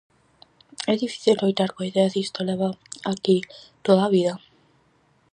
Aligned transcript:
É 0.91 0.95
difícil 1.03 1.35
loitar 1.43 1.69
coa 1.73 1.89
idea 1.91 2.11
disto 2.15 2.39
leva 2.49 2.69
aquí 3.11 3.37
toda 3.85 4.01
a 4.03 4.11
vida? 4.15 4.33